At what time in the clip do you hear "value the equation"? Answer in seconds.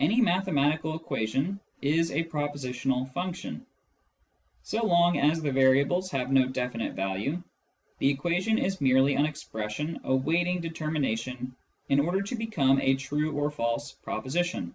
6.94-8.58